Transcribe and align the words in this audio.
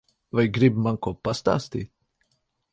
Vai 0.37 0.45
gribi 0.55 0.81
man 0.85 0.97
ko 1.07 1.13
pastāstīt? 1.29 1.95